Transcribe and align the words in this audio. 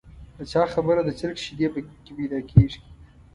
د 0.37 0.39
چا 0.51 0.63
خبره 0.73 1.01
د 1.05 1.09
چرګ 1.19 1.37
شیدې 1.45 1.67
په 1.73 1.79
کې 2.03 2.11
پیدا 2.17 2.39
کېږي. 2.51 2.79